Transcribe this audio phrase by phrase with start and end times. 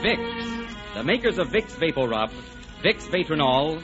[0.00, 2.30] Vicks, the makers of Vicks VapoRub,
[2.82, 3.82] Vicks Vatronol,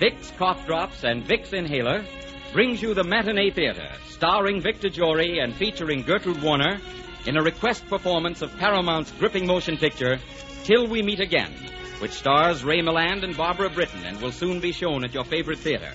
[0.00, 2.06] Vicks Cough Drops, and Vicks Inhaler,
[2.54, 6.80] brings you the Matinee Theater, starring Victor Jory and featuring Gertrude Warner
[7.26, 10.18] in a request performance of Paramount's gripping motion picture,
[10.64, 11.52] Till We Meet Again,
[11.98, 15.58] which stars Ray Milland and Barbara Britton and will soon be shown at your favorite
[15.58, 15.92] theater.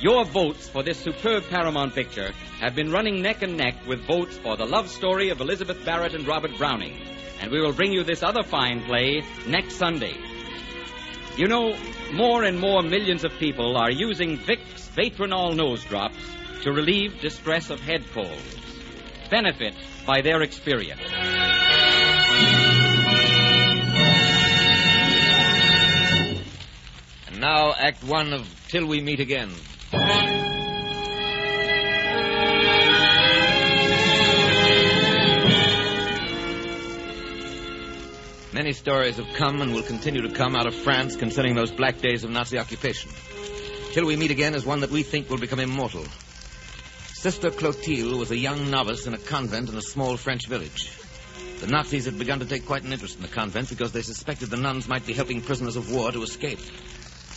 [0.00, 4.36] Your votes for this superb Paramount picture have been running neck and neck with votes
[4.38, 6.96] for the love story of Elizabeth Barrett and Robert Browning,
[7.40, 10.14] and we will bring you this other fine play next Sunday.
[11.36, 11.76] You know,
[12.12, 16.18] more and more millions of people are using Vicks Vatronol nose drops
[16.62, 18.56] to relieve distress of head colds.
[19.30, 19.74] Benefit
[20.06, 21.00] by their experience.
[27.28, 29.50] And now, Act One of Till We Meet Again.
[38.60, 41.96] Many stories have come and will continue to come out of France concerning those black
[42.02, 43.10] days of Nazi occupation.
[43.92, 46.04] Till We Meet Again is one that we think will become immortal.
[47.14, 50.92] Sister Clotilde was a young novice in a convent in a small French village.
[51.60, 54.50] The Nazis had begun to take quite an interest in the convent because they suspected
[54.50, 56.60] the nuns might be helping prisoners of war to escape.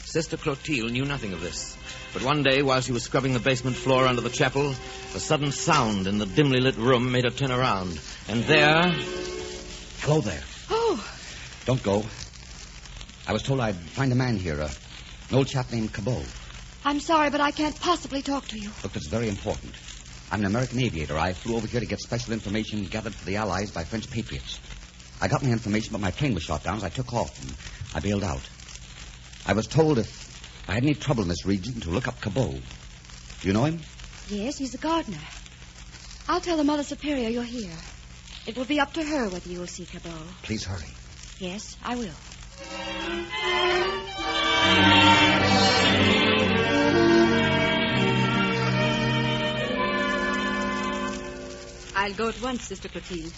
[0.04, 1.78] Sister Clotilde knew nothing of this.
[2.12, 4.72] But one day, while she was scrubbing the basement floor under the chapel,
[5.16, 7.98] a sudden sound in the dimly lit room made her turn around.
[8.28, 8.92] And there.
[10.02, 10.44] Hello there.
[11.66, 12.04] Don't go.
[13.26, 14.70] I was told I'd find a man here, uh,
[15.30, 16.26] an old chap named Cabot.
[16.84, 18.70] I'm sorry, but I can't possibly talk to you.
[18.84, 19.74] Look, it's very important.
[20.30, 21.18] I'm an American aviator.
[21.18, 24.60] I flew over here to get special information gathered for the Allies by French patriots.
[25.22, 27.54] I got my information, but my plane was shot down as I took off, and
[27.96, 28.42] I bailed out.
[29.46, 32.62] I was told if I had any trouble in this region to look up Cabot.
[33.42, 33.80] Do you know him?
[34.28, 35.18] Yes, he's a gardener.
[36.28, 37.78] I'll tell the Mother Superior you're here.
[38.48, 40.12] It will be up to her whether you will see Cabot.
[40.42, 40.92] Please hurry.
[41.40, 42.10] Yes, I will.
[51.96, 53.34] I'll go at once, Sister Clotilde.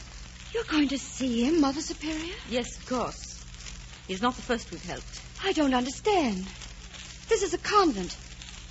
[0.54, 2.34] You're going to see him, Mother Superior?
[2.50, 3.44] Yes, of course.
[4.08, 5.22] He's not the first we've helped.
[5.44, 6.46] I don't understand.
[7.30, 8.16] This is a convent.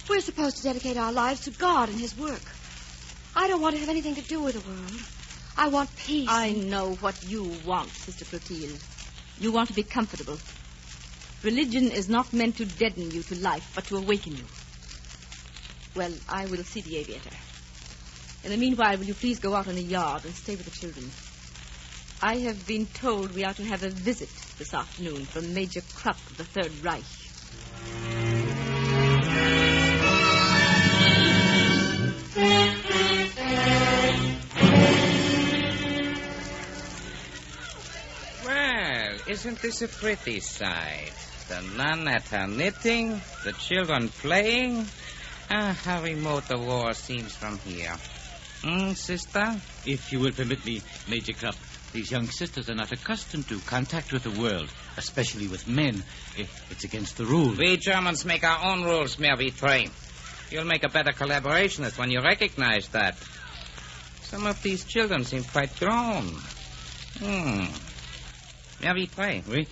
[0.08, 2.42] We're supposed to dedicate our lives to God and His work.
[3.36, 5.00] I don't want to have anything to do with the world.
[5.56, 6.28] I want peace.
[6.30, 8.80] I know what you want, Sister Clotilde.
[9.40, 10.38] You want to be comfortable.
[11.42, 14.44] Religion is not meant to deaden you to life, but to awaken you.
[15.94, 17.30] Well, I will see the aviator.
[18.44, 20.70] In the meanwhile, will you please go out in the yard and stay with the
[20.70, 21.10] children?
[22.22, 26.16] I have been told we are to have a visit this afternoon from Major Krupp
[26.30, 28.13] of the Third Reich.
[39.34, 41.12] Isn't this a pretty sight?
[41.48, 44.86] The nun at her knitting, the children playing.
[45.50, 47.96] Ah, how remote the war seems from here.
[48.62, 49.56] Hmm, sister?
[49.84, 51.56] If you will permit me, Major Krupp,
[51.92, 56.04] these young sisters are not accustomed to contact with the world, especially with men.
[56.70, 57.58] It's against the rules.
[57.58, 59.90] We Germans make our own rules, Vitrey.
[60.52, 63.16] You'll make a better collaborationist when you recognize that.
[64.22, 66.28] Some of these children seem quite grown.
[67.18, 67.64] Hmm.
[68.80, 69.66] Vitrey, Oui?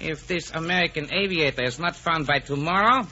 [0.00, 3.06] if this American aviator is not found by tomorrow,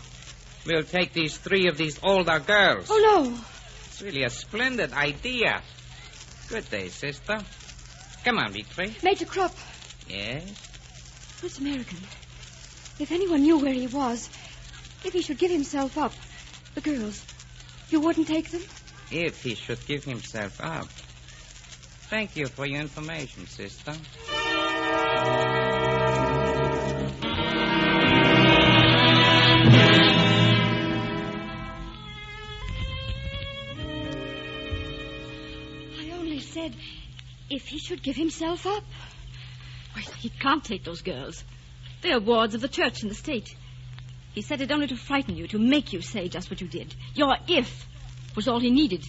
[0.67, 2.89] we'll take these three of these older girls.
[2.91, 3.39] Oh, no.
[3.87, 5.63] It's really a splendid idea.
[6.49, 7.39] Good day, sister.
[8.25, 9.03] Come on, Vitrey.
[9.03, 9.55] Major Krupp,
[10.09, 10.45] Yes?
[11.41, 11.99] this American.
[12.99, 14.29] If anyone knew where he was,
[15.05, 16.13] if he should give himself up,
[16.75, 17.23] the girls,
[17.91, 18.63] you wouldn't take them?
[19.11, 20.89] If he should give himself up.
[22.09, 23.93] Thank you for your information, sister.
[37.57, 38.85] If he should give himself up.
[39.95, 41.43] Why, he can't take those girls.
[42.03, 43.57] They are wards of the church and the state.
[44.35, 46.95] He said it only to frighten you, to make you say just what you did.
[47.15, 47.89] Your if
[48.37, 49.05] was all he needed.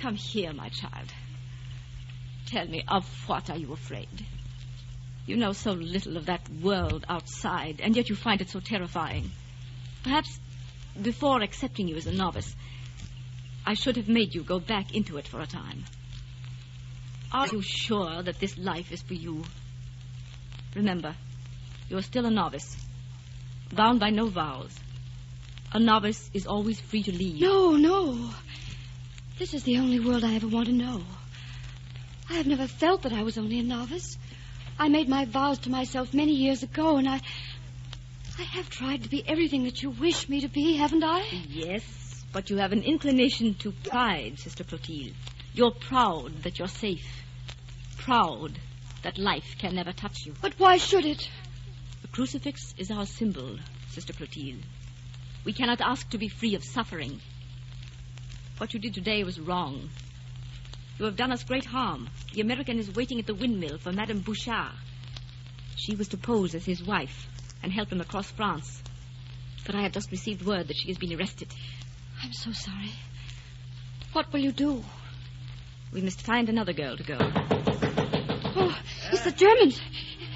[0.00, 1.12] Come here, my child.
[2.46, 4.26] Tell me, of what are you afraid?
[5.26, 9.30] You know so little of that world outside, and yet you find it so terrifying.
[10.02, 10.38] Perhaps
[11.00, 12.54] before accepting you as a novice,
[13.66, 15.84] I should have made you go back into it for a time.
[17.34, 19.42] Are you sure that this life is for you?
[20.76, 21.16] Remember,
[21.88, 22.76] you're still a novice,
[23.72, 24.72] bound by no vows.
[25.72, 27.40] A novice is always free to leave.
[27.40, 28.30] No, no.
[29.36, 31.02] This is the only world I ever want to know.
[32.30, 34.16] I have never felt that I was only a novice.
[34.78, 37.20] I made my vows to myself many years ago, and I.
[38.38, 41.24] I have tried to be everything that you wish me to be, haven't I?
[41.48, 41.82] Yes,
[42.32, 45.14] but you have an inclination to pride, Sister Clotilde.
[45.52, 47.23] You're proud that you're safe.
[48.04, 48.58] Proud
[49.02, 50.34] that life can never touch you.
[50.42, 51.26] But why should it?
[52.02, 53.56] The crucifix is our symbol,
[53.92, 54.62] Sister Clotilde.
[55.46, 57.22] We cannot ask to be free of suffering.
[58.58, 59.88] What you did today was wrong.
[60.98, 62.10] You have done us great harm.
[62.34, 64.72] The American is waiting at the windmill for Madame Bouchard.
[65.76, 67.26] She was to pose as his wife
[67.62, 68.82] and help him across France.
[69.64, 71.48] But I have just received word that she has been arrested.
[72.22, 72.92] I'm so sorry.
[74.12, 74.84] What will you do?
[75.90, 77.73] We must find another girl to go.
[78.66, 78.78] Oh,
[79.12, 79.78] it's the Germans.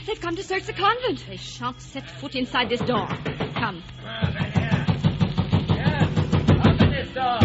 [0.07, 1.25] They've come to search the convent.
[1.27, 3.07] They shan't set foot inside this door.
[3.07, 3.83] Come.
[6.67, 7.39] Open this door.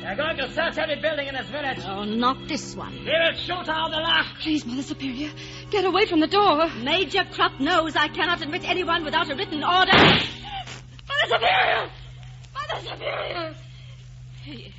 [0.00, 1.78] They're going to search every building in this village.
[1.86, 2.92] Oh, not this one.
[2.92, 4.26] We will shoot out the lock.
[4.40, 5.30] Please, Mother Superior,
[5.70, 6.68] get away from the door.
[6.82, 9.96] Major Krupp knows I cannot admit anyone without a written order.
[9.96, 11.90] Mother Superior!
[12.54, 13.54] Mother Superior!
[14.44, 14.72] He,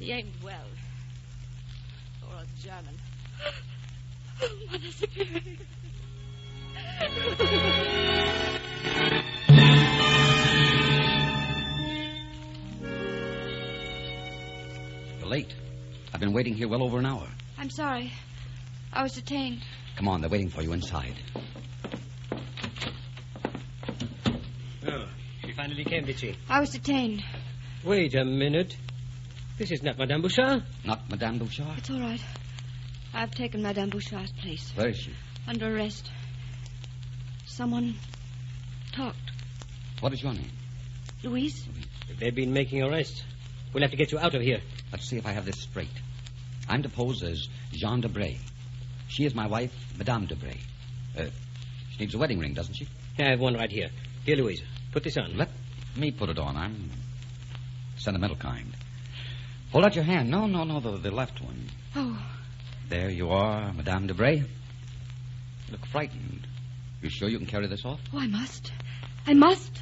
[0.00, 0.66] he aimed well.
[2.20, 2.96] For a German.
[4.42, 5.40] Oh, Mother Superior.
[15.18, 15.54] You're late.
[16.12, 17.26] I've been waiting here well over an hour.
[17.58, 18.12] I'm sorry.
[18.92, 19.62] I was detained.
[19.96, 21.14] Come on, they're waiting for you inside.
[24.86, 25.08] Oh,
[25.44, 26.36] she finally came, did she?
[26.48, 27.24] I was detained.
[27.84, 28.76] Wait a minute.
[29.58, 30.62] This is not Madame Bouchard.
[30.84, 31.78] Not Madame Bouchard?
[31.78, 32.20] It's all right.
[33.16, 34.72] I've taken Madame Bouchard's place.
[34.74, 35.10] Where is she?
[35.48, 36.10] Under arrest.
[37.46, 37.94] Someone
[38.92, 39.16] talked.
[40.00, 40.50] What is your name?
[41.22, 41.66] Louise?
[42.10, 43.24] If they've been making arrests,
[43.72, 44.60] we'll have to get you out of here.
[44.92, 45.88] Let's see if I have this straight.
[46.68, 48.36] I'm deposed as Jean Debray.
[49.08, 50.58] She is my wife, Madame Debray.
[51.18, 51.24] Uh,
[51.92, 52.86] she needs a wedding ring, doesn't she?
[53.18, 53.88] I have one right here.
[54.26, 54.62] Here, Louise.
[54.92, 55.38] Put this on.
[55.38, 55.48] Let
[55.96, 56.54] me put it on.
[56.54, 56.90] I'm
[57.96, 58.74] sentimental kind.
[59.72, 60.28] Hold out your hand.
[60.28, 61.70] No, no, no, the, the left one.
[61.94, 62.18] Oh,
[62.88, 64.38] There you are, Madame Debray.
[64.38, 64.46] You
[65.72, 66.46] look frightened.
[67.02, 68.00] You sure you can carry this off?
[68.12, 68.72] oh, I must.
[69.26, 69.72] I must.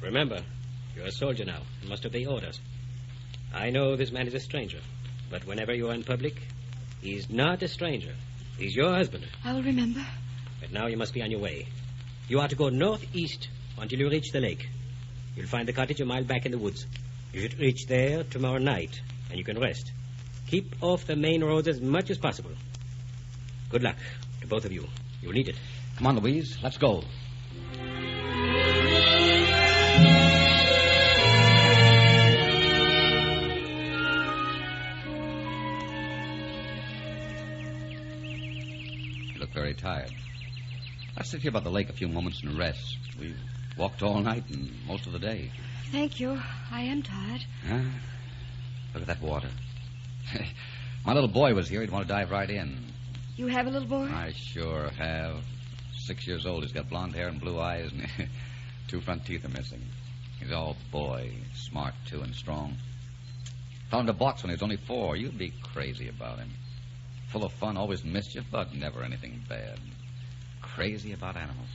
[0.00, 0.42] Remember,
[0.94, 2.60] you're a soldier now and must obey orders.
[3.52, 4.78] I know this man is a stranger,
[5.28, 6.40] but whenever you are in public,
[7.00, 8.14] he's not a stranger.
[8.58, 9.26] He's your husband.
[9.44, 10.04] I will remember.
[10.60, 11.66] But now you must be on your way.
[12.28, 14.68] You are to go northeast until you reach the lake.
[15.34, 16.86] You'll find the cottage a mile back in the woods.
[17.32, 19.00] You should reach there tomorrow night,
[19.30, 19.92] and you can rest.
[20.46, 22.52] Keep off the main roads as much as possible.
[23.68, 23.96] Good luck
[24.40, 24.86] to both of you.
[25.20, 25.56] You'll need it.
[25.96, 26.56] Come on, Louise.
[26.62, 27.02] Let's go.
[39.32, 40.12] You look very tired.
[41.16, 42.98] Let's sit here by the lake a few moments and rest.
[43.18, 43.36] We've
[43.76, 45.50] walked all night and most of the day.
[45.90, 46.40] Thank you.
[46.70, 47.44] I am tired.
[47.68, 47.80] Huh?
[48.94, 49.48] Look at that water.
[51.06, 51.80] My little boy was here.
[51.80, 52.78] He'd want to dive right in.
[53.36, 54.06] You have a little boy?
[54.06, 55.42] I sure have.
[55.94, 56.62] Six years old.
[56.62, 58.06] He's got blonde hair and blue eyes, and
[58.88, 59.82] two front teeth are missing.
[60.40, 62.76] He's all boy, smart too, and strong.
[63.90, 65.16] Found a box when he was only four.
[65.16, 66.50] You'd be crazy about him.
[67.28, 69.78] Full of fun, always mischief, but never anything bad.
[70.60, 71.68] Crazy about animals.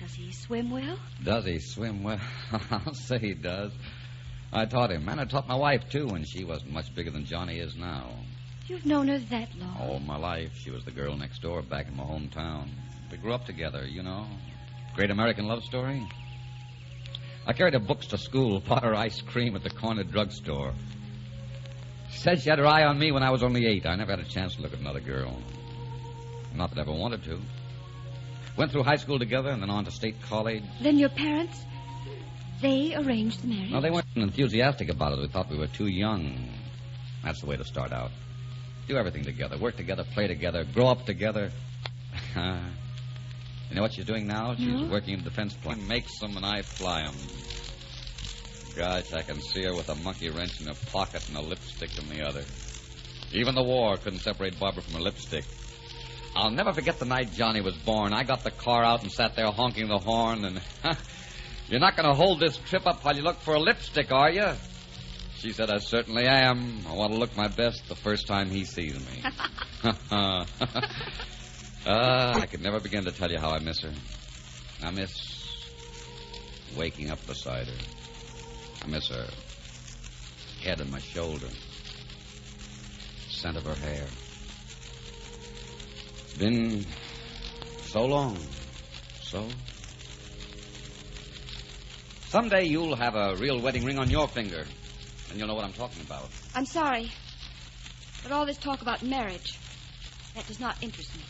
[0.00, 0.98] Does he swim well?
[1.22, 2.20] Does he swim well?
[2.70, 3.72] I'll say he does.
[4.52, 7.24] I taught him, and I taught my wife, too, when she wasn't much bigger than
[7.26, 8.10] Johnny is now.
[8.66, 9.76] You've known her that long.
[9.80, 12.68] All my life, she was the girl next door back in my hometown.
[13.10, 14.26] We grew up together, you know.
[14.94, 16.06] Great American love story.
[17.46, 20.74] I carried her books to school, bought her ice cream at the corner drugstore.
[22.10, 23.86] She said she had her eye on me when I was only eight.
[23.86, 25.36] I never had a chance to look at another girl.
[26.54, 27.40] Not that I ever wanted to.
[28.56, 30.64] Went through high school together and then on to state college.
[30.80, 31.64] Then your parents,
[32.60, 33.70] they arranged the marriage?
[33.70, 35.20] No, they weren't enthusiastic about it.
[35.22, 36.48] They thought we were too young.
[37.24, 38.10] That's the way to start out.
[38.86, 41.50] Do everything together, work together, play together, grow up together.
[43.68, 44.54] You know what she's doing now?
[44.54, 44.86] She's No?
[44.90, 45.76] working in defense plan.
[45.78, 47.14] She makes them and I fly them.
[48.74, 51.90] Gosh, I can see her with a monkey wrench in her pocket and a lipstick
[51.98, 52.44] in the other.
[53.34, 55.44] Even the war couldn't separate Barbara from her lipstick.
[56.34, 58.14] I'll never forget the night Johnny was born.
[58.14, 60.62] I got the car out and sat there honking the horn, and
[61.68, 64.30] you're not going to hold this trip up while you look for a lipstick, are
[64.30, 64.52] you?
[65.36, 66.84] She said, I certainly am.
[66.88, 69.22] I want to look my best the first time he sees me.
[71.86, 73.92] Ah, I could never begin to tell you how I miss her.
[74.82, 75.10] I miss
[76.76, 77.78] waking up beside her.
[78.84, 79.26] I miss her
[80.62, 81.48] head on my shoulder,
[83.30, 84.06] scent of her hair.
[86.24, 86.84] It's been
[87.86, 88.36] so long.
[89.22, 89.48] So.
[92.28, 94.66] Someday you'll have a real wedding ring on your finger,
[95.30, 96.28] and you'll know what I'm talking about.
[96.54, 97.10] I'm sorry.
[98.22, 99.58] But all this talk about marriage,
[100.34, 101.22] that does not interest me.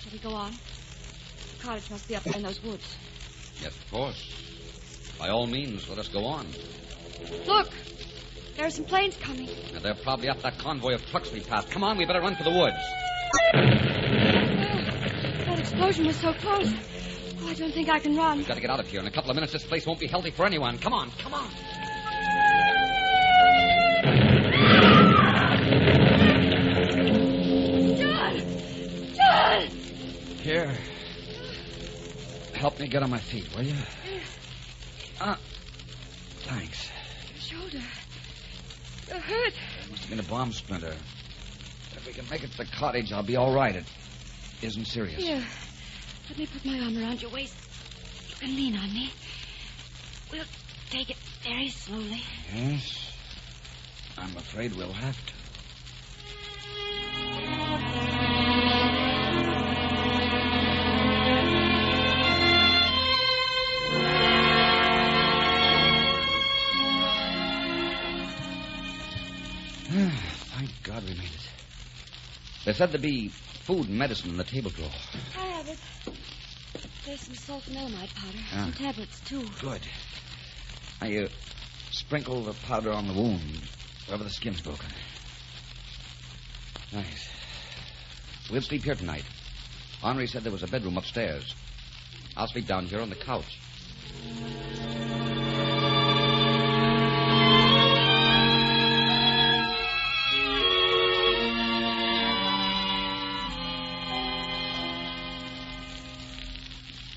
[0.00, 0.52] Shall we go on?
[0.52, 2.96] The cottage must be up there in those woods.
[3.60, 4.34] Yes, of course.
[5.18, 6.46] By all means, let us go on.
[7.46, 7.68] Look!
[8.56, 9.46] There are some planes coming.
[9.74, 11.70] Now, they're probably up that convoy of trucks we passed.
[11.70, 12.76] Come on, we better run for the woods.
[13.34, 13.60] Oh,
[15.44, 16.72] that explosion was so close.
[17.50, 18.38] I don't think I can run.
[18.38, 19.00] We've got to get out of here.
[19.00, 20.78] In a couple of minutes, this place won't be healthy for anyone.
[20.78, 21.50] Come on, come on.
[27.98, 28.36] John!
[29.16, 29.66] John!
[30.38, 30.72] Here.
[32.54, 33.74] Help me get on my feet, will you?
[35.20, 35.36] Ah,
[36.42, 36.88] thanks.
[37.36, 37.82] Shoulder.
[39.08, 39.54] You're hurt.
[39.82, 40.94] It must have been a bomb splinter.
[41.96, 43.74] If we can make it to the cottage, I'll be all right.
[43.74, 43.86] It
[44.62, 45.20] isn't serious.
[45.20, 45.44] Here.
[46.30, 47.56] Let me put my arm around your waist.
[48.28, 49.12] You can lean on me.
[50.30, 50.44] We'll
[50.88, 52.22] take it very slowly.
[52.54, 53.12] Yes.
[54.16, 55.32] I'm afraid we'll have to.
[69.92, 70.22] Ah,
[70.54, 71.50] thank God we made it.
[72.64, 74.90] There said to be food and medicine in the table drawer.
[77.10, 77.28] I have it.
[77.28, 78.38] There's some sulfonamide powder.
[78.52, 78.64] Ah.
[78.64, 79.44] Some tablets, too.
[79.60, 79.80] Good.
[81.00, 81.28] Now you
[81.90, 83.62] sprinkle the powder on the wound
[84.06, 84.88] wherever the skin's broken.
[86.92, 87.28] Nice.
[88.50, 89.24] We'll sleep here tonight.
[90.02, 91.54] Henri said there was a bedroom upstairs.
[92.36, 93.58] I'll sleep down here on the couch.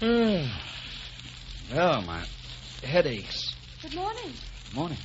[0.03, 0.49] Mm.
[1.73, 2.25] well, my
[2.83, 3.55] headaches.
[3.81, 4.33] Good morning.
[4.75, 4.97] Morning.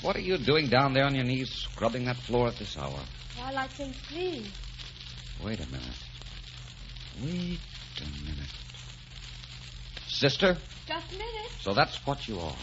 [0.00, 2.88] What are you doing down there on your knees scrubbing that floor at this hour?
[3.36, 4.46] Well, I like things clean.
[5.44, 5.98] Wait a minute.
[7.22, 7.60] Wait
[7.98, 8.48] a minute.
[10.08, 10.56] Sister?
[10.86, 11.50] Just a minute.
[11.60, 12.56] So that's what you are.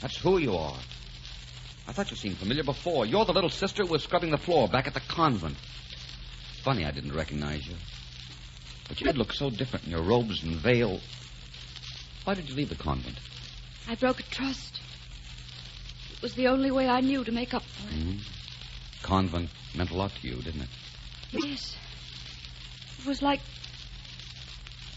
[0.00, 0.78] That's who you are.
[1.88, 3.04] I thought you seemed familiar before.
[3.04, 5.56] You're the little sister who was scrubbing the floor back at the convent.
[6.62, 7.74] Funny I didn't recognize you.
[8.90, 10.98] But you did look so different in your robes and veil.
[12.24, 13.18] Why did you leave the convent?
[13.86, 14.80] I broke a trust.
[16.12, 17.94] It was the only way I knew to make up for it.
[17.94, 18.16] Hmm?
[19.04, 20.68] Convent meant a lot to you, didn't it?
[21.30, 21.76] Yes.
[22.98, 23.40] It was like.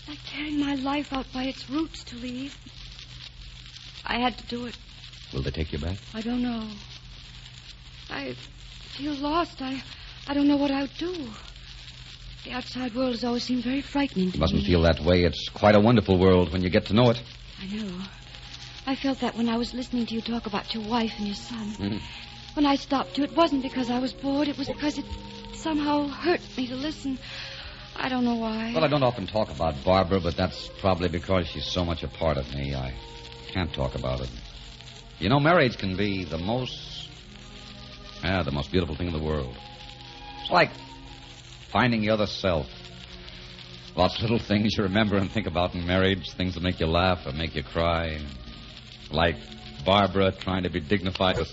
[0.08, 2.58] like tearing my life out by its roots to leave.
[4.08, 4.76] I had to do it.
[5.32, 5.98] Will they take you back?
[6.16, 6.68] I don't know.
[8.10, 8.34] I
[8.98, 9.62] feel lost.
[9.62, 9.84] I
[10.28, 11.30] I don't know what I would do.
[12.46, 14.68] The outside world has always seemed very frightening to You mustn't me.
[14.68, 15.24] feel that way.
[15.24, 17.22] It's quite a wonderful world when you get to know it.
[17.62, 18.02] I know.
[18.86, 21.36] I felt that when I was listening to you talk about your wife and your
[21.36, 21.68] son.
[21.80, 22.02] Mhm.
[22.56, 24.50] When I stopped you, it wasn't because I was bored.
[24.50, 25.06] It was because it
[25.54, 27.18] somehow hurt me to listen.
[27.96, 28.74] I don't know why.
[28.74, 32.10] Well, I don't often talk about Barbara, but that's probably because she's so much a
[32.10, 32.76] part of me.
[32.76, 32.94] I
[33.54, 34.30] can't talk about it.
[35.20, 37.08] You know, marriage can be the most.
[38.22, 39.56] Yeah, the most beautiful thing in the world.
[40.42, 40.72] It's like
[41.74, 42.68] finding your other self.
[43.96, 46.86] Lots of little things you remember and think about in marriage, things that make you
[46.86, 48.20] laugh or make you cry.
[49.12, 49.36] Like
[49.84, 51.50] Barbara trying to be dignified with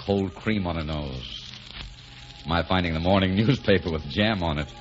[0.00, 1.38] cold cream on her nose.
[2.46, 4.72] My finding the morning newspaper with jam on it.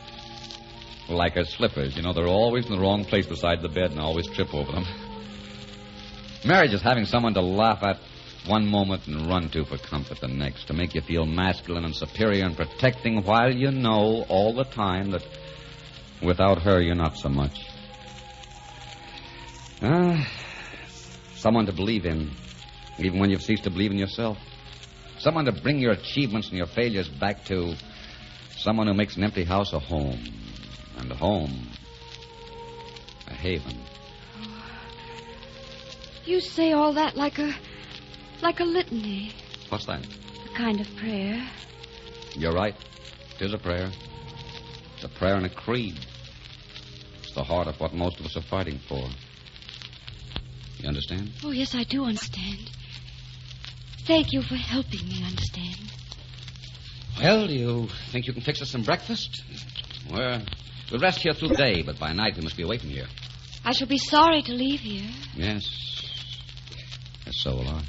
[1.08, 1.96] Like her slippers.
[1.96, 4.54] You know, they're always in the wrong place beside the bed and I always trip
[4.54, 4.86] over them.
[6.46, 8.00] Marriage is having someone to laugh at
[8.48, 11.96] one moment and run to for comfort the next, to make you feel masculine and
[11.96, 15.22] superior and protecting while you know all the time that
[16.24, 17.58] without her you're not so much.
[19.82, 20.28] Ah,
[21.36, 22.32] someone to believe in,
[23.00, 24.38] even when you've ceased to believe in yourself.
[25.22, 27.76] Someone to bring your achievements and your failures back to.
[28.58, 30.20] Someone who makes an empty house a home.
[30.98, 31.68] And a home.
[33.28, 33.78] A haven.
[36.26, 37.54] You say all that like a.
[38.42, 39.34] like a litany.
[39.70, 40.06] What's that?
[40.06, 41.42] A kind of prayer.
[42.36, 42.76] You're right.
[43.40, 43.92] It is a prayer.
[44.96, 46.00] It's a prayer and a creed.
[47.22, 49.08] It's the heart of what most of us are fighting for.
[50.78, 51.32] You understand?
[51.44, 52.70] Oh, yes, I do understand.
[54.06, 55.92] Thank you for helping me understand.
[57.20, 59.44] Well, do you think you can fix us some breakfast?
[60.12, 60.42] Well,
[60.92, 63.06] we'll rest here through the day, but by night we must be away from here.
[63.64, 65.10] I shall be sorry to leave here.
[65.36, 65.64] Yes.
[67.26, 67.84] Yes, so will I.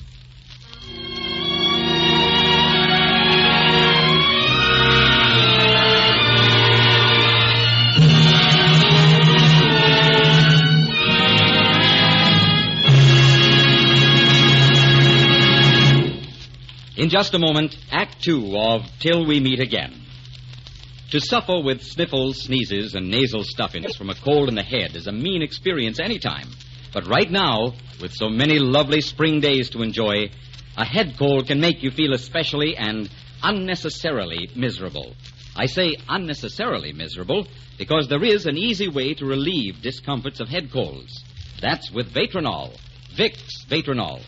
[17.02, 20.02] In just a moment, Act Two of Till We Meet Again.
[21.10, 25.08] To suffer with sniffles, sneezes, and nasal stuffiness from a cold in the head is
[25.08, 26.48] a mean experience any time.
[26.94, 30.30] But right now, with so many lovely spring days to enjoy,
[30.76, 33.10] a head cold can make you feel especially and
[33.42, 35.16] unnecessarily miserable.
[35.56, 40.70] I say unnecessarily miserable because there is an easy way to relieve discomforts of head
[40.70, 41.24] colds.
[41.60, 42.76] That's with Vatronol,
[43.16, 44.22] Vicks Vatronol.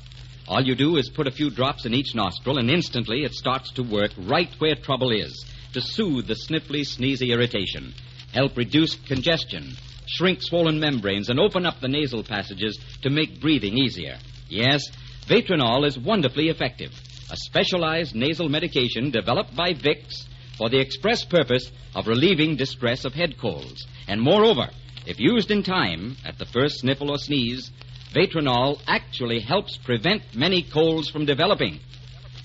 [0.47, 3.71] All you do is put a few drops in each nostril, and instantly it starts
[3.73, 7.95] to work right where trouble is to soothe the sniffly, sneezy irritation,
[8.33, 9.75] help reduce congestion,
[10.07, 14.19] shrink swollen membranes, and open up the nasal passages to make breathing easier.
[14.49, 14.83] Yes,
[15.27, 16.93] Vatronol is wonderfully effective.
[17.31, 20.27] A specialized nasal medication developed by Vicks
[20.59, 23.87] for the express purpose of relieving distress of head colds.
[24.07, 24.69] And moreover,
[25.07, 27.71] if used in time, at the first sniffle or sneeze,
[28.15, 31.81] Vatronol actually helps prevent many colds from developing.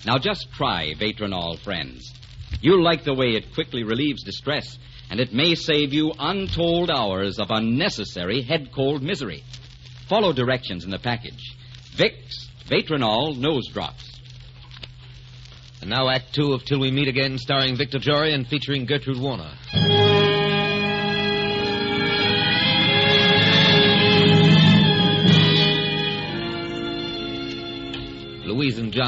[0.06, 2.12] Now just try Vatronol, friends.
[2.60, 4.80] You'll like the way it quickly relieves distress,
[5.12, 9.44] and it may save you untold hours of unnecessary head cold misery.
[10.08, 11.56] Follow directions in the package.
[11.96, 14.20] Vicks Vatronol Nose Drops.
[15.82, 19.22] And now Act Two of Till We Meet Again, starring Victor Jory and featuring Gertrude
[19.22, 19.54] Warner.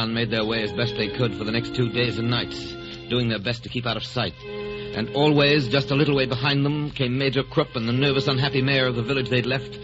[0.01, 2.73] Louise made their way as best they could for the next two days and nights,
[3.09, 4.33] doing their best to keep out of sight.
[4.43, 8.61] And always, just a little way behind them, came Major Krupp and the nervous, unhappy
[8.61, 9.77] mayor of the village they'd left,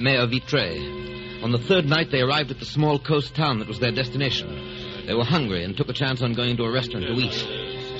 [0.00, 1.42] Mayor Vitrey.
[1.42, 5.04] On the third night, they arrived at the small coast town that was their destination.
[5.06, 7.46] They were hungry and took a chance on going to a restaurant to eat.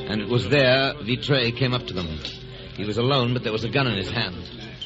[0.09, 2.07] And it was there Vitrey came up to them.
[2.76, 4.37] He was alone, but there was a gun in his hand.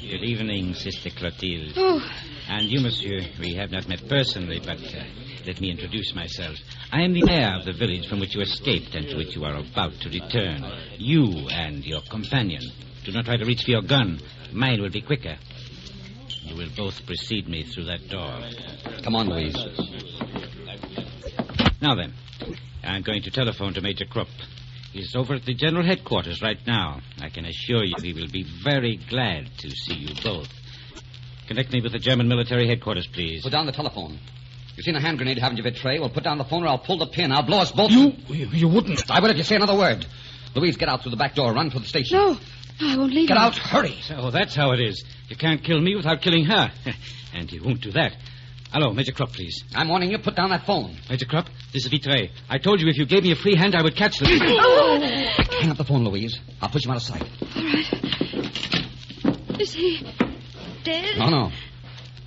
[0.01, 1.75] Good evening, Sister Clotilde.
[1.77, 2.03] Oh,
[2.49, 5.05] And you, monsieur, we have not met personally, but uh,
[5.47, 6.57] let me introduce myself.
[6.93, 9.45] I am the mayor of the village from which you escaped and to which you
[9.45, 10.65] are about to return.
[10.99, 12.63] You and your companion.
[13.05, 14.21] Do not try to reach for your gun.
[14.53, 15.37] Mine will be quicker.
[16.43, 18.41] You will both precede me through that door.
[19.03, 19.57] Come on, Louise.
[21.81, 22.13] Now then,
[22.83, 24.29] I'm going to telephone to Major Krupp.
[24.93, 27.01] He's over at the general headquarters right now.
[27.21, 30.49] I can assure you he will be very glad to see you both.
[31.47, 33.43] Connect me with the German military headquarters, please.
[33.43, 34.19] Put down the telephone.
[34.81, 36.01] You seen a hand grenade, haven't you, Vitrey?
[36.01, 37.33] Well, put down the phone or I'll pull the pin.
[37.33, 37.91] I'll blow us both.
[37.91, 39.11] You, you wouldn't.
[39.11, 40.07] I will if you say another word.
[40.55, 41.53] Louise, get out through the back door.
[41.53, 42.17] Run for the station.
[42.17, 42.39] no.
[42.81, 43.41] No, I won't leave Get you.
[43.43, 43.59] out.
[43.59, 43.99] Hurry.
[44.01, 45.05] So that's how it is.
[45.29, 46.73] You can't kill me without killing her.
[47.35, 48.17] and you won't do that.
[48.73, 49.63] Hello, Major Krupp, please.
[49.75, 50.19] I'm warning you.
[50.19, 50.97] Put down that phone.
[51.11, 52.31] Major Krupp, this is Vitrey.
[52.49, 54.29] I told you if you gave me a free hand, I would catch them.
[54.31, 54.99] Oh!
[55.61, 56.41] Hang up the phone, Louise.
[56.63, 57.21] I'll push him out of sight.
[57.55, 59.61] All right.
[59.61, 60.07] Is he
[60.85, 61.19] dead?
[61.19, 61.51] No, no.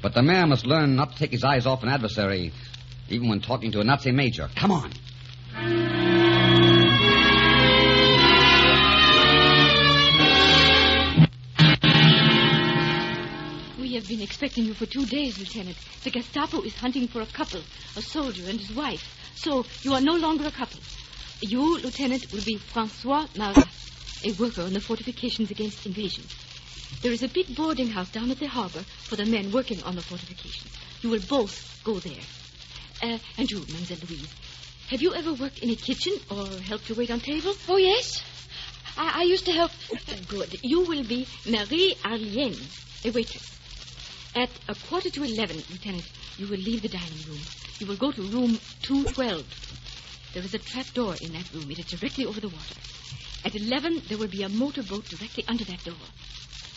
[0.04, 2.52] But the mayor must learn not to take his eyes off an adversary,
[3.08, 4.50] even when talking to a Nazi major.
[4.54, 4.92] Come on.
[13.80, 15.78] We have been expecting you for two days, Lieutenant.
[16.04, 17.62] The Gestapo is hunting for a couple,
[17.96, 19.32] a soldier and his wife.
[19.36, 20.82] So you are no longer a couple.
[21.40, 23.70] You, Lieutenant, will be Francois Marat,
[24.26, 26.26] a worker on the fortifications against invasion.
[27.02, 29.96] There is a big boarding house down at the harbor for the men working on
[29.96, 30.72] the fortifications.
[31.02, 32.24] You will both go there.
[33.02, 34.34] Uh, and you, Mademoiselle Louise,
[34.90, 37.58] have you ever worked in a kitchen or helped to wait on tables?
[37.68, 38.24] Oh, yes.
[38.96, 39.72] I, I used to help.
[40.28, 40.60] Good.
[40.62, 42.58] You will be Marie Arlienne,
[43.06, 43.50] a waitress.
[44.36, 46.06] At a quarter to eleven, Lieutenant,
[46.38, 47.40] you will leave the dining room.
[47.80, 49.46] You will go to room 212.
[50.34, 51.70] There is a trap door in that room.
[51.70, 52.76] It is directly over the water.
[53.46, 55.96] At eleven, there will be a motorboat directly under that door.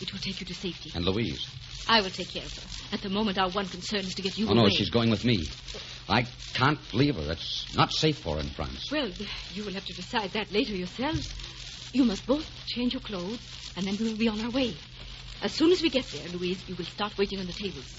[0.01, 0.93] It will take you to safety.
[0.95, 1.47] And Louise.
[1.89, 2.63] I will take care of her.
[2.93, 4.63] At the moment, our one concern is to get you Oh, away.
[4.65, 5.49] no, she's going with me.
[6.09, 7.33] I can't leave her.
[7.33, 8.91] It's not safe for her in France.
[8.91, 9.11] Well,
[9.55, 11.33] you will have to decide that later yourselves.
[11.93, 13.41] You must both change your clothes,
[13.77, 14.75] and then we will be on our way.
[15.43, 17.93] As soon as we get there, Louise, you will start waiting on the tables.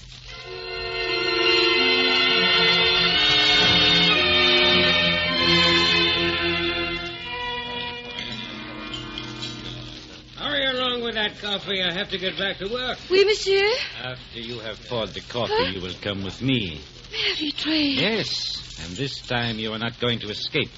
[11.08, 11.82] With that coffee.
[11.82, 12.98] I have to get back to work.
[13.10, 13.66] Oui, monsieur.
[14.02, 16.82] After you have poured the coffee, you will come with me.
[17.10, 17.84] Mary Trey.
[17.84, 20.70] Yes, and this time you are not going to escape.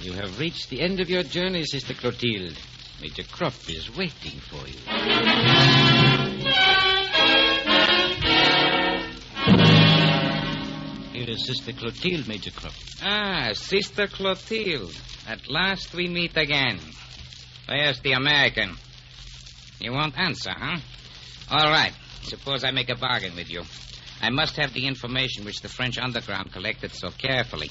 [0.00, 2.56] You have reached the end of your journey, Sister Clotilde.
[3.02, 4.78] Major Krupp is waiting for you.
[11.12, 12.72] Here is Sister Clotilde, Major Krupp.
[13.02, 14.98] Ah, Sister Clotilde.
[15.28, 16.78] At last we meet again.
[17.68, 18.78] Where's the American?
[19.80, 20.78] You won't answer, huh?
[21.50, 21.92] All right.
[22.22, 23.62] Suppose I make a bargain with you.
[24.20, 27.70] I must have the information which the French underground collected so carefully.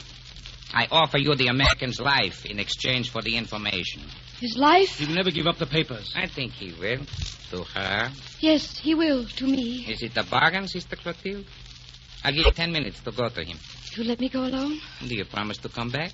[0.73, 4.03] I offer you the American's life in exchange for the information.
[4.39, 4.97] His life?
[4.97, 6.11] He will never give up the papers.
[6.15, 7.01] I think he will.
[7.51, 8.11] To her.
[8.39, 9.85] Yes, he will, to me.
[9.87, 11.45] Is it a bargain, Sister Clotilde?
[12.23, 13.57] I'll give you ten minutes to go to him.
[13.95, 14.79] You let me go alone?
[15.07, 16.11] Do you promise to come back?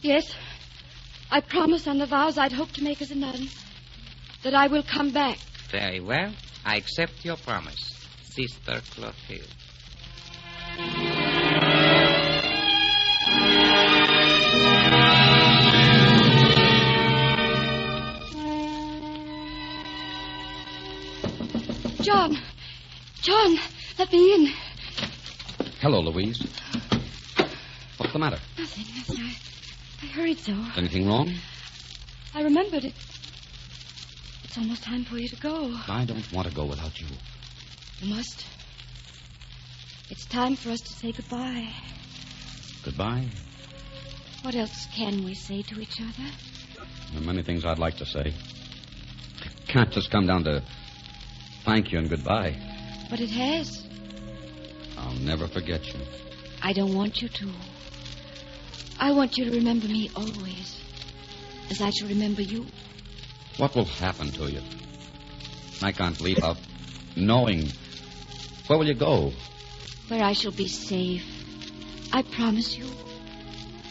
[0.00, 0.34] Yes.
[1.30, 3.48] I promise on the vows I'd hoped to make as a nun
[4.50, 5.36] that I will come back.
[5.70, 6.32] Very well.
[6.64, 9.46] I accept your promise, Sister Clotilde.
[22.00, 22.38] John.
[23.20, 23.58] John,
[23.98, 24.46] let me in.
[25.82, 26.40] Hello, Louise.
[27.98, 28.38] What's the matter?
[28.56, 29.24] Nothing, nothing.
[29.26, 30.56] I, I hurried so.
[30.74, 31.34] Anything wrong?
[32.34, 32.94] I remembered it.
[34.58, 35.72] It's almost time for you to go.
[35.86, 37.06] I don't want to go without you.
[38.00, 38.44] You must.
[40.10, 41.68] It's time for us to say goodbye.
[42.84, 43.28] Goodbye.
[44.42, 46.28] What else can we say to each other?
[47.12, 48.32] There are many things I'd like to say.
[49.44, 50.64] It can't just come down to
[51.64, 52.56] thank you and goodbye.
[53.08, 53.86] But it has.
[54.96, 56.00] I'll never forget you.
[56.62, 57.48] I don't want you to.
[58.98, 60.80] I want you to remember me always,
[61.70, 62.66] as I shall remember you.
[63.58, 64.62] What will happen to you?
[65.82, 66.56] I can't leave out
[67.16, 67.70] knowing.
[68.68, 69.32] Where will you go?
[70.06, 71.24] Where I shall be safe.
[72.12, 72.86] I promise you.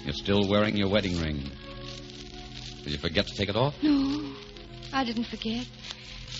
[0.06, 1.52] You're still wearing your wedding ring.
[2.84, 3.76] Did you forget to take it off?
[3.84, 4.24] No,
[4.94, 5.68] I didn't forget.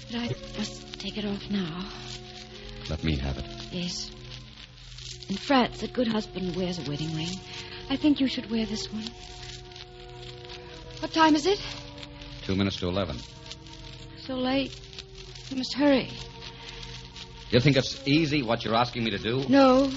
[0.10, 1.86] But I must take it off now.
[2.90, 3.46] Let me have it.
[3.72, 4.10] Yes.
[5.28, 7.38] In France, a good husband wears a wedding ring.
[7.90, 9.04] I think you should wear this one.
[11.00, 11.60] What time is it?
[12.48, 13.20] Two minutes to eleven.
[14.26, 14.74] So late.
[15.50, 16.10] You must hurry.
[17.52, 19.44] You think it's easy what you're asking me to do?
[19.50, 19.92] No.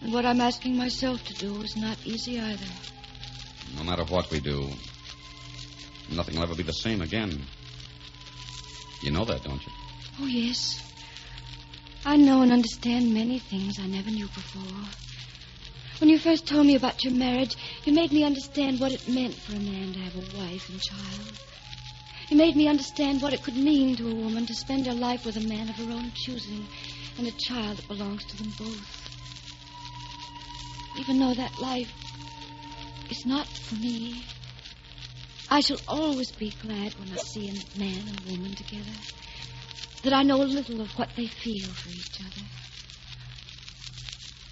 [0.00, 2.66] And what I'm asking myself to do is not easy either.
[3.76, 4.68] No matter what we do,
[6.10, 7.40] nothing will ever be the same again.
[9.00, 9.72] You know that, don't you?
[10.20, 10.92] Oh, yes.
[12.04, 14.88] I know and understand many things I never knew before.
[15.98, 17.54] When you first told me about your marriage,
[17.84, 20.80] you made me understand what it meant for a man to have a wife and
[20.82, 21.38] child.
[22.28, 25.24] You made me understand what it could mean to a woman to spend her life
[25.24, 26.66] with a man of her own choosing
[27.18, 29.04] and a child that belongs to them both.
[30.98, 31.92] Even though that life
[33.10, 34.26] is not for me,
[35.48, 38.96] I shall always be glad when I see a man and woman together.
[40.02, 42.46] That I know a little of what they feel for each other.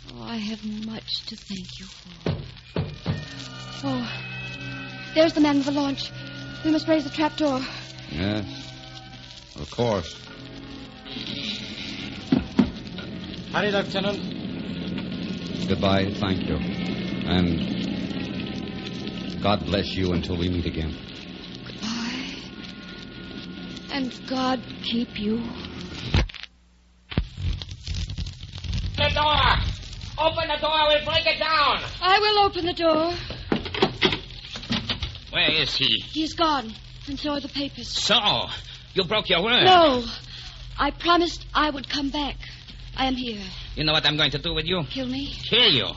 [0.09, 2.35] Oh, I have much to thank you for.
[3.85, 4.09] Oh,
[5.15, 6.11] there's the man with the launch.
[6.65, 7.61] We must raise the trap door.
[8.11, 8.47] Yes.
[9.57, 10.19] Of course.
[13.53, 14.19] Howdy, Lieutenant.
[15.69, 16.13] Goodbye.
[16.15, 16.57] Thank you.
[16.57, 17.83] And
[19.43, 20.95] God bless you until we meet again.
[21.67, 22.35] Goodbye.
[23.93, 25.43] And God keep you.
[28.97, 29.72] The door!
[30.23, 31.83] Open the door, we'll break it down!
[32.01, 33.13] I will open the door.
[35.33, 36.01] Where is he?
[36.13, 36.73] He's gone.
[37.09, 37.89] And so are the papers.
[37.89, 38.47] So,
[38.95, 39.65] you broke your word.
[39.65, 40.05] No.
[40.79, 42.37] I promised I would come back.
[42.97, 43.43] I am here.
[43.75, 44.85] You know what I'm going to do with you?
[44.91, 45.35] Kill me?
[45.43, 45.89] Kill you.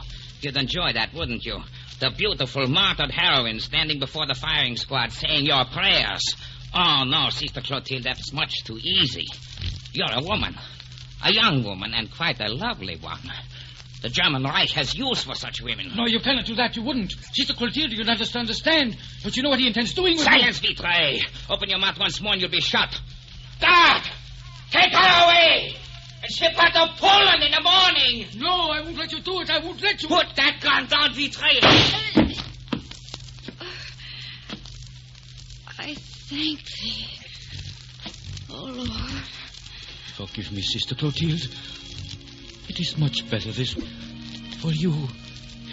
[0.41, 1.59] You'd enjoy that, wouldn't you?
[1.99, 6.23] The beautiful martyred heroine standing before the firing squad saying your prayers.
[6.73, 9.27] Oh, no, Sister Clotilde, that's much too easy.
[9.93, 10.55] You're a woman.
[11.23, 13.31] A young woman, and quite a lovely one.
[14.05, 15.91] The German Reich has use for such women.
[15.95, 16.75] No, you cannot do that.
[16.75, 17.15] You wouldn't.
[17.33, 18.95] Sister Clotilde, you not understand.
[19.23, 21.21] Don't you know what he intends doing with Silence, Vitrey.
[21.49, 22.95] Open your mouth once more and you'll be shot.
[23.59, 24.03] Guard!
[24.69, 25.75] Take her away!
[26.21, 28.27] And ship her to Poland in the morning!
[28.35, 29.49] No, I won't let you do it.
[29.49, 30.07] I won't let you.
[30.07, 31.59] Put that gun down, Vitrey.
[35.79, 37.07] I thank thee.
[38.51, 39.23] Oh, Lord.
[40.15, 41.49] Forgive me, Sister Clotilde.
[42.75, 43.71] It is much better this.
[44.59, 45.07] For you,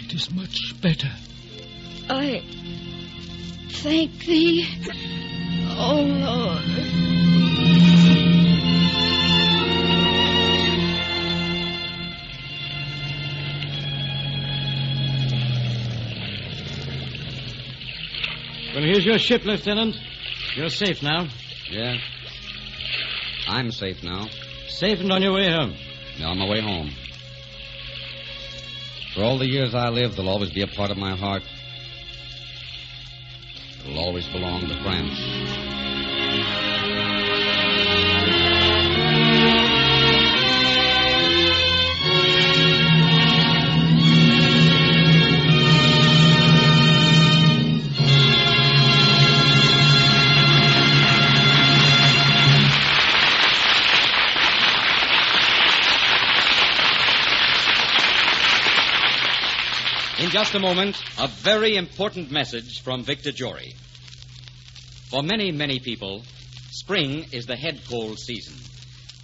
[0.05, 1.11] it is much better.
[2.09, 2.41] I
[3.71, 4.65] thank thee,
[5.77, 6.63] oh Lord.
[18.73, 19.97] Well, here's your ship, Lieutenant.
[20.55, 21.27] You're safe now.
[21.69, 21.97] Yeah.
[23.49, 24.29] I'm safe now.
[24.69, 25.75] Safe and on your way home.
[26.19, 26.91] Now on my way home.
[29.13, 31.43] For all the years I live, they'll always be a part of my heart.
[33.85, 35.72] It'll always belong to France.
[60.33, 63.75] Just a moment, a very important message from Victor Jory.
[65.11, 66.23] For many, many people,
[66.71, 68.55] spring is the head cold season.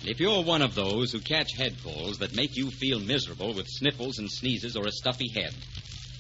[0.01, 3.55] And if you're one of those who catch head colds that make you feel miserable
[3.55, 5.55] with sniffles and sneezes or a stuffy head,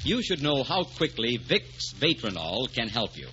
[0.03, 3.27] you should know how quickly Vicks Vatronol can help you.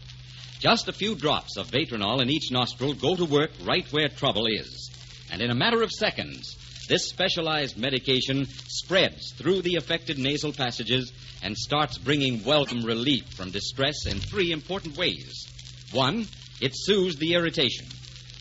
[0.58, 4.46] Just a few drops of Vatronol in each nostril go to work right where trouble
[4.46, 4.90] is.
[5.32, 6.54] And in a matter of seconds,
[6.86, 11.12] this specialized medication spreads through the affected nasal passages
[11.46, 15.46] and starts bringing welcome relief from distress in three important ways.
[15.92, 16.26] One,
[16.60, 17.86] it soothes the irritation.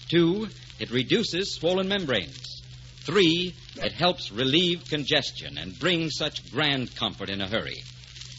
[0.09, 0.47] Two,
[0.79, 2.63] it reduces swollen membranes.
[3.01, 7.83] Three, it helps relieve congestion and bring such grand comfort in a hurry.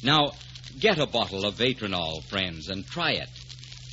[0.03, 0.33] Now,
[0.81, 3.31] get a bottle of Vatronol, friends, and try it.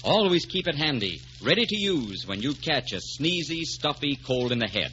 [0.03, 4.57] Always keep it handy, ready to use when you catch a sneezy, stuffy cold in
[4.57, 4.91] the head.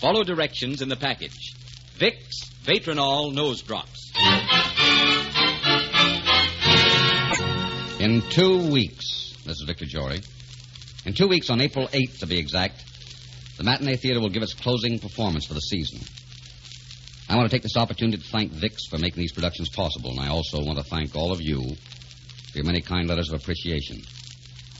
[0.00, 1.56] Follow directions in the package.
[1.98, 4.12] Vicks Vatronol Nose Drops.
[8.00, 10.22] In two weeks, is Victor Jory.
[11.04, 12.82] In two weeks, on April 8th to be exact,
[13.58, 16.00] the Matinee Theater will give its closing performance for the season.
[17.28, 20.20] I want to take this opportunity to thank Vicks for making these productions possible, and
[20.20, 21.60] I also want to thank all of you
[22.50, 24.00] for your many kind letters of appreciation.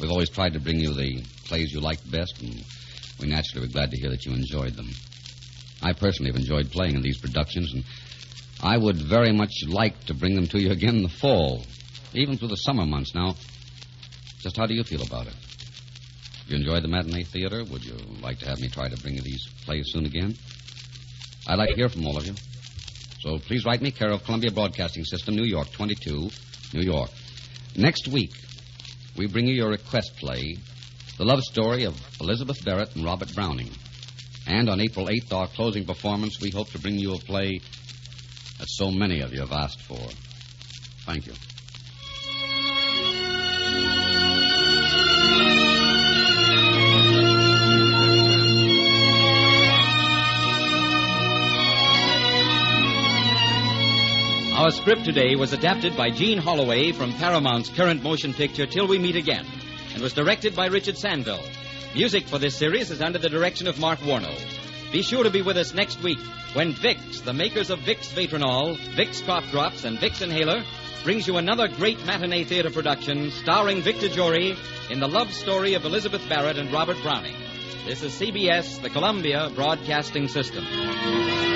[0.00, 2.64] We've always tried to bring you the plays you liked best, and
[3.20, 4.88] we naturally were glad to hear that you enjoyed them.
[5.83, 7.85] I personally have enjoyed playing in these productions, and
[8.62, 11.66] I would very much like to bring them to you again in the fall,
[12.12, 13.14] even through the summer months.
[13.14, 13.35] Now,
[14.38, 15.35] just how do you feel about it?
[16.46, 17.62] You enjoyed the matinee theater?
[17.64, 20.35] Would you like to have me try to bring you these plays soon again?
[21.46, 22.35] I'd like to hear from all of you.
[23.20, 26.31] So please write me, care of Columbia Broadcasting System, New York 22,
[26.75, 27.11] New York.
[27.77, 28.33] Next week,
[29.16, 30.57] we bring you your request play,
[31.18, 33.70] The Love Story of Elizabeth Barrett and Robert Browning.
[34.46, 37.61] And on April 8th, our closing performance, we hope to bring you a play
[38.59, 40.01] that so many of you have asked for.
[41.05, 41.35] Thank you.
[54.61, 58.99] Our script today was adapted by Jean Holloway from Paramount's current motion picture Till We
[58.99, 59.46] Meet Again
[59.94, 61.42] and was directed by Richard Sanville.
[61.94, 64.37] Music for this series is under the direction of Mark Warnow.
[64.92, 66.18] Be sure to be with us next week
[66.53, 70.62] when Vicks, the makers of Vicks Vatronol, Vicks Cough Drops, and Vicks Inhaler,
[71.05, 74.59] brings you another great matinee theater production starring Victor Jory
[74.90, 77.35] in the love story of Elizabeth Barrett and Robert Browning.
[77.87, 81.50] This is CBS, the Columbia Broadcasting System.